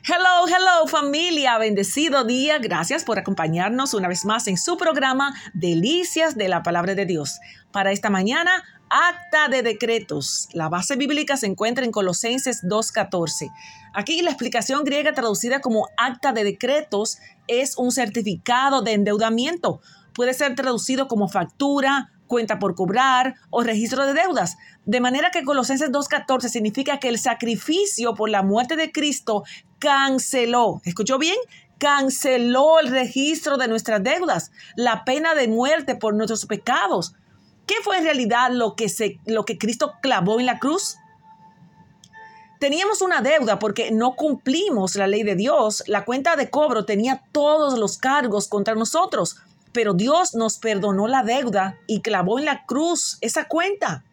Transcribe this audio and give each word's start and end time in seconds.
Hello, 0.00 0.48
hello 0.48 0.88
familia, 0.88 1.58
bendecido 1.58 2.24
día. 2.24 2.58
Gracias 2.58 3.04
por 3.04 3.18
acompañarnos 3.18 3.94
una 3.94 4.08
vez 4.08 4.24
más 4.24 4.48
en 4.48 4.56
su 4.56 4.76
programa 4.76 5.34
Delicias 5.54 6.34
de 6.34 6.48
la 6.48 6.62
Palabra 6.64 6.94
de 6.94 7.06
Dios. 7.06 7.38
Para 7.70 7.92
esta 7.92 8.10
mañana, 8.10 8.64
acta 8.88 9.48
de 9.48 9.62
decretos. 9.62 10.48
La 10.54 10.68
base 10.68 10.96
bíblica 10.96 11.36
se 11.36 11.46
encuentra 11.46 11.84
en 11.84 11.92
Colosenses 11.92 12.62
2.14. 12.64 13.52
Aquí 13.94 14.22
la 14.22 14.30
explicación 14.30 14.82
griega 14.82 15.12
traducida 15.12 15.60
como 15.60 15.86
acta 15.96 16.32
de 16.32 16.42
decretos 16.42 17.18
es 17.46 17.76
un 17.76 17.92
certificado 17.92 18.82
de 18.82 18.94
endeudamiento. 18.94 19.82
Puede 20.14 20.34
ser 20.34 20.56
traducido 20.56 21.06
como 21.06 21.28
factura, 21.28 22.10
cuenta 22.32 22.58
por 22.58 22.74
cobrar 22.74 23.34
o 23.50 23.62
registro 23.62 24.06
de 24.06 24.14
deudas. 24.14 24.56
De 24.86 25.00
manera 25.00 25.30
que 25.30 25.44
Colosenses 25.44 25.90
2.14 25.90 26.48
significa 26.48 26.98
que 26.98 27.10
el 27.10 27.18
sacrificio 27.18 28.14
por 28.14 28.30
la 28.30 28.42
muerte 28.42 28.74
de 28.74 28.90
Cristo 28.90 29.44
canceló, 29.78 30.80
¿escuchó 30.86 31.18
bien? 31.18 31.36
Canceló 31.76 32.80
el 32.80 32.88
registro 32.88 33.58
de 33.58 33.68
nuestras 33.68 34.02
deudas, 34.02 34.50
la 34.76 35.04
pena 35.04 35.34
de 35.34 35.46
muerte 35.46 35.94
por 35.94 36.14
nuestros 36.14 36.46
pecados. 36.46 37.12
¿Qué 37.66 37.74
fue 37.84 37.98
en 37.98 38.04
realidad 38.04 38.50
lo 38.50 38.76
que, 38.76 38.88
se, 38.88 39.20
lo 39.26 39.44
que 39.44 39.58
Cristo 39.58 39.92
clavó 40.00 40.40
en 40.40 40.46
la 40.46 40.58
cruz? 40.58 40.96
Teníamos 42.60 43.02
una 43.02 43.20
deuda 43.20 43.58
porque 43.58 43.90
no 43.90 44.16
cumplimos 44.16 44.96
la 44.96 45.06
ley 45.06 45.22
de 45.22 45.34
Dios. 45.34 45.84
La 45.86 46.06
cuenta 46.06 46.34
de 46.36 46.48
cobro 46.48 46.86
tenía 46.86 47.24
todos 47.30 47.78
los 47.78 47.98
cargos 47.98 48.48
contra 48.48 48.74
nosotros 48.74 49.36
pero 49.72 49.94
Dios 49.94 50.34
nos 50.34 50.58
perdonó 50.58 51.08
la 51.08 51.22
deuda 51.22 51.78
y 51.86 52.00
clavó 52.00 52.38
en 52.38 52.44
la 52.44 52.64
cruz 52.66 53.18
esa 53.20 53.46
cuenta. 53.46 54.04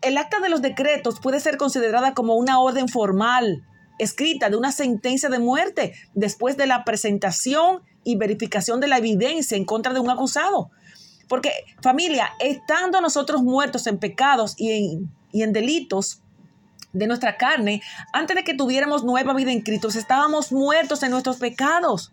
El 0.00 0.16
acta 0.16 0.40
de 0.40 0.48
los 0.48 0.62
decretos 0.62 1.20
puede 1.20 1.40
ser 1.40 1.56
considerada 1.56 2.14
como 2.14 2.34
una 2.34 2.60
orden 2.60 2.88
formal, 2.88 3.64
escrita 3.98 4.48
de 4.48 4.56
una 4.56 4.72
sentencia 4.72 5.28
de 5.28 5.38
muerte 5.38 5.94
después 6.14 6.56
de 6.56 6.66
la 6.66 6.84
presentación 6.84 7.82
y 8.04 8.16
verificación 8.16 8.80
de 8.80 8.86
la 8.86 8.98
evidencia 8.98 9.56
en 9.56 9.64
contra 9.64 9.92
de 9.92 10.00
un 10.00 10.10
acusado. 10.10 10.70
Porque 11.28 11.52
familia, 11.82 12.30
estando 12.38 13.00
nosotros 13.00 13.42
muertos 13.42 13.86
en 13.86 13.98
pecados 13.98 14.54
y 14.56 15.02
en, 15.32 15.52
delitos, 15.52 16.22
de 16.94 17.06
nuestra 17.06 17.36
carne, 17.36 17.82
antes 18.14 18.34
de 18.34 18.44
que 18.44 18.54
tuviéramos 18.54 19.04
nueva 19.04 19.34
vida 19.34 19.52
en 19.52 19.60
Cristo, 19.60 19.88
estábamos 19.88 20.52
muertos 20.52 21.02
en 21.02 21.10
nuestros 21.10 21.36
pecados. 21.36 22.12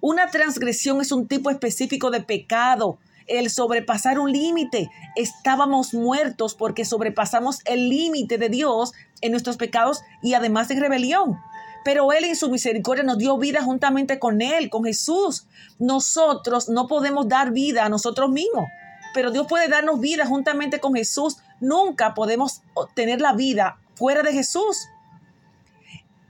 Una 0.00 0.30
transgresión 0.30 1.00
es 1.00 1.12
un 1.12 1.26
tipo 1.26 1.50
específico 1.50 2.10
de 2.10 2.20
pecado, 2.20 2.98
el 3.26 3.50
sobrepasar 3.50 4.18
un 4.18 4.32
límite. 4.32 4.90
Estábamos 5.16 5.94
muertos 5.94 6.54
porque 6.54 6.84
sobrepasamos 6.84 7.60
el 7.64 7.88
límite 7.88 8.38
de 8.38 8.48
Dios 8.48 8.92
en 9.20 9.32
nuestros 9.32 9.56
pecados 9.56 10.02
y 10.22 10.34
además 10.34 10.70
en 10.70 10.80
rebelión. 10.80 11.38
Pero 11.84 12.12
Él 12.12 12.24
en 12.24 12.36
su 12.36 12.50
misericordia 12.50 13.04
nos 13.04 13.18
dio 13.18 13.38
vida 13.38 13.62
juntamente 13.62 14.18
con 14.18 14.42
Él, 14.42 14.68
con 14.68 14.84
Jesús. 14.84 15.46
Nosotros 15.78 16.68
no 16.68 16.88
podemos 16.88 17.28
dar 17.28 17.52
vida 17.52 17.84
a 17.84 17.88
nosotros 17.88 18.30
mismos, 18.30 18.66
pero 19.14 19.30
Dios 19.30 19.46
puede 19.48 19.68
darnos 19.68 20.00
vida 20.00 20.26
juntamente 20.26 20.80
con 20.80 20.94
Jesús. 20.94 21.38
Nunca 21.60 22.14
podemos 22.14 22.62
tener 22.94 23.20
la 23.20 23.32
vida 23.32 23.78
fuera 23.94 24.22
de 24.22 24.32
Jesús 24.32 24.88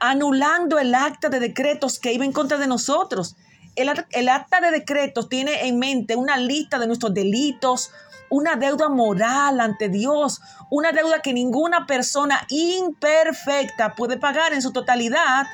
anulando 0.01 0.79
el 0.79 0.95
acta 0.95 1.29
de 1.29 1.39
decretos 1.39 1.99
que 1.99 2.11
iba 2.11 2.25
en 2.25 2.33
contra 2.33 2.57
de 2.57 2.65
nosotros. 2.67 3.37
El, 3.75 3.87
acta 4.29 4.59
de 4.59 4.71
decretos 4.71 5.29
tiene 5.29 5.67
en 5.67 5.77
mente 5.77 6.15
una 6.15 6.37
lista 6.37 6.79
de 6.79 6.87
nuestros 6.87 7.13
delitos, 7.13 7.91
una 8.29 8.55
deuda 8.55 8.89
moral 8.89 9.61
ante 9.61 9.89
Dios, 9.89 10.41
una 10.71 10.91
deuda 10.91 11.21
que 11.21 11.33
ninguna 11.33 11.85
persona 11.85 12.45
imperfecta 12.49 13.93
puede 13.95 14.17
pagar 14.17 14.53
en 14.53 14.63
su 14.63 14.73
totalidad, 14.73 15.45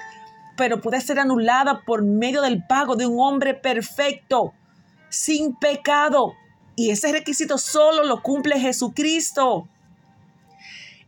pero 0.55 0.81
puede 0.81 1.01
ser 1.01 1.19
anulada 1.19 1.81
por 1.85 2.01
medio 2.01 2.41
del 2.41 2.65
pago 2.65 2.95
de 2.95 3.05
un 3.05 3.19
hombre 3.19 3.53
perfecto, 3.53 4.53
sin 5.09 5.55
pecado. 5.55 6.33
Y 6.77 6.91
ese 6.91 7.11
requisito 7.11 7.57
solo 7.57 8.05
lo 8.05 8.23
cumple 8.23 8.59
Jesucristo. 8.59 9.67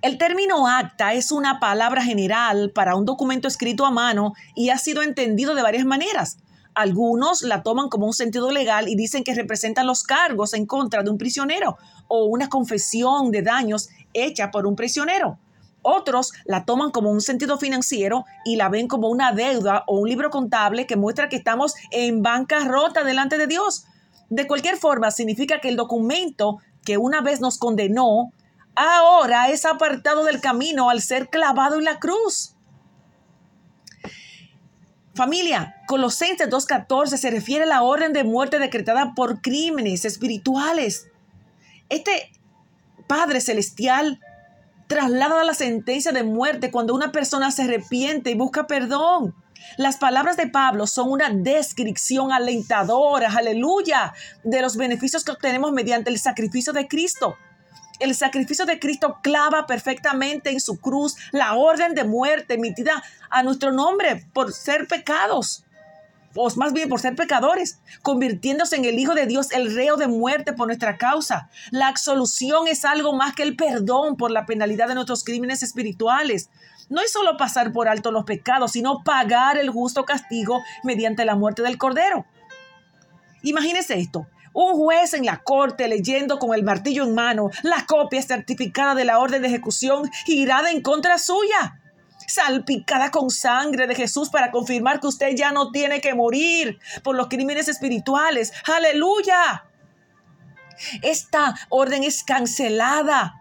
El 0.01 0.17
término 0.17 0.65
acta 0.65 1.13
es 1.13 1.29
una 1.29 1.59
palabra 1.59 2.01
general 2.01 2.71
para 2.73 2.95
un 2.95 3.03
documento 3.03 3.49
escrito 3.49 3.85
a 3.85 3.91
mano 3.91 4.31
y 4.55 4.69
ha 4.69 4.77
sido 4.77 5.01
entendido 5.01 5.55
de 5.55 5.61
varias 5.61 5.83
maneras. 5.83 6.37
Algunos 6.73 7.41
la 7.41 7.63
toman 7.63 7.89
como 7.89 8.05
un 8.05 8.13
sentido 8.13 8.49
legal 8.49 8.87
y 8.87 8.95
dicen 8.95 9.25
que 9.25 9.35
representan 9.35 9.87
los 9.87 10.03
cargos 10.03 10.53
en 10.53 10.65
contra 10.65 11.03
de 11.03 11.09
un 11.09 11.17
prisionero 11.17 11.77
o 12.07 12.23
una 12.27 12.47
confesión 12.47 13.31
de 13.31 13.41
daños 13.41 13.89
hecha 14.13 14.51
por 14.51 14.67
un 14.67 14.77
prisionero. 14.77 15.37
Otros 15.81 16.31
la 16.45 16.63
toman 16.63 16.91
como 16.91 17.11
un 17.11 17.19
sentido 17.19 17.57
financiero 17.57 18.23
y 18.45 18.55
la 18.55 18.69
ven 18.69 18.87
como 18.87 19.09
una 19.09 19.33
deuda 19.33 19.83
o 19.85 19.99
un 19.99 20.07
libro 20.07 20.29
contable 20.29 20.87
que 20.87 20.95
muestra 20.95 21.27
que 21.27 21.35
estamos 21.35 21.73
en 21.91 22.21
bancarrota 22.21 23.03
delante 23.03 23.37
de 23.37 23.47
Dios. 23.47 23.83
De 24.29 24.47
cualquier 24.47 24.77
forma, 24.77 25.11
significa 25.11 25.59
que 25.59 25.67
el 25.67 25.75
documento 25.75 26.59
que 26.85 26.97
una 26.97 27.19
vez 27.19 27.41
nos 27.41 27.57
condenó, 27.57 28.31
ahora 28.79 29.49
es 29.49 29.65
apartado 29.65 30.23
del 30.23 30.39
camino 30.39 30.89
al 30.89 31.01
ser 31.01 31.29
clavado 31.29 31.77
en 31.77 31.83
la 31.83 31.99
cruz. 31.99 32.55
Familia, 35.13 35.75
Colosenses 35.85 36.49
2.14 36.49 37.17
se 37.17 37.29
refiere 37.29 37.65
a 37.65 37.67
la 37.67 37.81
orden 37.83 38.13
de 38.13 38.23
muerte 38.23 38.57
decretada 38.57 39.13
por 39.15 39.41
crímenes 39.41 40.05
espirituales. 40.05 41.07
Este 41.89 42.31
Padre 43.05 43.41
Celestial 43.41 44.21
traslada 44.87 45.43
la 45.43 45.53
sentencia 45.53 46.11
de 46.11 46.23
muerte 46.23 46.71
cuando 46.71 46.95
una 46.95 47.11
persona 47.11 47.51
se 47.51 47.63
arrepiente 47.63 48.31
y 48.31 48.35
busca 48.35 48.65
perdón. 48.65 49.35
Las 49.77 49.97
palabras 49.97 50.37
de 50.37 50.47
Pablo 50.47 50.87
son 50.87 51.11
una 51.11 51.29
descripción 51.29 52.31
alentadora, 52.31 53.29
aleluya, 53.35 54.13
de 54.43 54.61
los 54.61 54.77
beneficios 54.77 55.25
que 55.25 55.31
obtenemos 55.31 55.73
mediante 55.73 56.09
el 56.09 56.17
sacrificio 56.17 56.71
de 56.71 56.87
Cristo. 56.87 57.35
El 57.99 58.15
sacrificio 58.15 58.65
de 58.65 58.79
Cristo 58.79 59.19
clava 59.21 59.67
perfectamente 59.67 60.51
en 60.51 60.61
su 60.61 60.79
cruz 60.79 61.17
la 61.31 61.55
orden 61.55 61.95
de 61.95 62.05
muerte 62.05 62.53
emitida 62.53 63.03
a 63.29 63.43
nuestro 63.43 63.73
nombre 63.73 64.25
por 64.33 64.53
ser 64.53 64.87
pecados, 64.87 65.65
o 66.35 66.49
más 66.55 66.71
bien 66.71 66.87
por 66.87 67.01
ser 67.01 67.15
pecadores, 67.15 67.79
convirtiéndose 68.01 68.77
en 68.77 68.85
el 68.85 68.97
Hijo 68.97 69.15
de 69.15 69.25
Dios, 69.25 69.51
el 69.51 69.75
reo 69.75 69.97
de 69.97 70.07
muerte 70.07 70.53
por 70.53 70.67
nuestra 70.67 70.97
causa. 70.97 71.49
La 71.71 71.89
absolución 71.89 72.67
es 72.69 72.85
algo 72.85 73.13
más 73.13 73.35
que 73.35 73.43
el 73.43 73.57
perdón 73.57 74.15
por 74.15 74.31
la 74.31 74.45
penalidad 74.45 74.87
de 74.87 74.95
nuestros 74.95 75.25
crímenes 75.25 75.61
espirituales. 75.61 76.49
No 76.87 77.01
es 77.01 77.11
solo 77.11 77.35
pasar 77.35 77.73
por 77.73 77.89
alto 77.89 78.11
los 78.11 78.23
pecados, 78.23 78.71
sino 78.71 79.03
pagar 79.03 79.57
el 79.57 79.69
justo 79.69 80.05
castigo 80.05 80.61
mediante 80.83 81.25
la 81.25 81.35
muerte 81.35 81.63
del 81.63 81.77
Cordero. 81.77 82.25
Imagínese 83.41 83.99
esto. 83.99 84.25
Un 84.53 84.73
juez 84.73 85.13
en 85.13 85.25
la 85.25 85.37
corte 85.37 85.87
leyendo 85.87 86.39
con 86.39 86.53
el 86.53 86.63
martillo 86.63 87.03
en 87.03 87.13
mano 87.13 87.49
la 87.63 87.85
copia 87.85 88.21
certificada 88.21 88.95
de 88.95 89.05
la 89.05 89.19
orden 89.19 89.41
de 89.41 89.47
ejecución 89.47 90.09
girada 90.25 90.71
en 90.71 90.81
contra 90.81 91.17
suya, 91.17 91.79
salpicada 92.27 93.11
con 93.11 93.29
sangre 93.29 93.87
de 93.87 93.95
Jesús 93.95 94.29
para 94.29 94.51
confirmar 94.51 94.99
que 94.99 95.07
usted 95.07 95.35
ya 95.35 95.51
no 95.51 95.71
tiene 95.71 96.01
que 96.01 96.13
morir 96.13 96.79
por 97.03 97.15
los 97.15 97.27
crímenes 97.27 97.67
espirituales. 97.67 98.53
Aleluya. 98.65 99.65
Esta 101.01 101.55
orden 101.69 102.03
es 102.03 102.23
cancelada. 102.23 103.35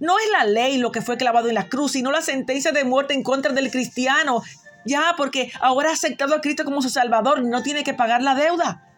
No 0.00 0.18
es 0.18 0.30
la 0.32 0.44
ley 0.44 0.78
lo 0.78 0.92
que 0.92 1.02
fue 1.02 1.18
clavado 1.18 1.48
en 1.48 1.54
la 1.54 1.68
cruz, 1.68 1.92
sino 1.92 2.10
la 2.10 2.22
sentencia 2.22 2.72
de 2.72 2.84
muerte 2.84 3.14
en 3.14 3.22
contra 3.22 3.52
del 3.52 3.70
cristiano. 3.70 4.42
Ya, 4.86 5.14
porque 5.16 5.52
ahora 5.60 5.90
ha 5.90 5.92
aceptado 5.92 6.34
a 6.34 6.40
Cristo 6.40 6.64
como 6.64 6.80
su 6.80 6.88
Salvador, 6.88 7.44
no 7.44 7.62
tiene 7.62 7.84
que 7.84 7.92
pagar 7.92 8.22
la 8.22 8.34
deuda. 8.34 8.89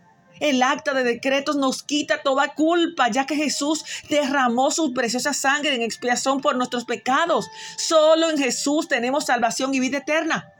El 0.42 0.60
acta 0.60 0.92
de 0.92 1.04
decretos 1.04 1.54
nos 1.54 1.84
quita 1.84 2.20
toda 2.24 2.52
culpa, 2.54 3.08
ya 3.08 3.26
que 3.26 3.36
Jesús 3.36 3.84
derramó 4.10 4.72
su 4.72 4.92
preciosa 4.92 5.32
sangre 5.32 5.76
en 5.76 5.82
expiación 5.82 6.40
por 6.40 6.56
nuestros 6.56 6.84
pecados. 6.84 7.48
Solo 7.76 8.28
en 8.28 8.36
Jesús 8.36 8.88
tenemos 8.88 9.26
salvación 9.26 9.72
y 9.72 9.78
vida 9.78 9.98
eterna. 9.98 10.52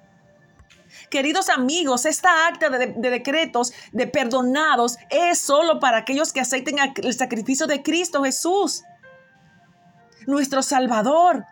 Queridos 1.10 1.48
amigos, 1.48 2.06
esta 2.06 2.46
acta 2.46 2.70
de, 2.70 2.94
decretos 3.10 3.72
de 3.90 4.06
perdonados 4.06 4.98
es 5.10 5.40
solo 5.40 5.80
para 5.80 5.98
aquellos 5.98 6.32
que 6.32 6.38
acepten 6.38 6.76
el 6.78 7.14
sacrificio 7.14 7.66
de 7.66 7.82
Cristo 7.82 8.22
Jesús, 8.22 8.84
nuestro 10.28 10.62
Salvador 10.62 11.44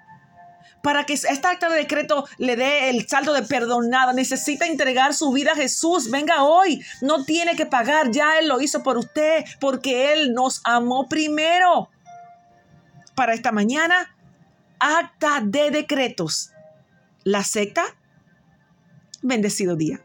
para 0.82 1.04
que 1.04 1.14
esta 1.14 1.50
acta 1.50 1.68
de 1.68 1.76
decreto 1.76 2.26
le 2.38 2.56
dé 2.56 2.90
el 2.90 3.06
saldo 3.06 3.32
de 3.32 3.42
perdonada, 3.42 4.12
necesita 4.12 4.66
entregar 4.66 5.14
su 5.14 5.32
vida 5.32 5.52
a 5.52 5.56
Jesús. 5.56 6.10
Venga 6.10 6.42
hoy, 6.42 6.82
no 7.02 7.24
tiene 7.24 7.56
que 7.56 7.66
pagar, 7.66 8.10
ya 8.10 8.38
Él 8.38 8.48
lo 8.48 8.60
hizo 8.60 8.82
por 8.82 8.96
usted, 8.96 9.44
porque 9.60 10.12
Él 10.12 10.32
nos 10.32 10.60
amó 10.64 11.08
primero. 11.08 11.90
Para 13.14 13.34
esta 13.34 13.52
mañana, 13.52 14.16
acta 14.78 15.40
de 15.44 15.70
decretos. 15.70 16.52
La 17.24 17.44
secta, 17.44 17.84
bendecido 19.22 19.76
día. 19.76 20.00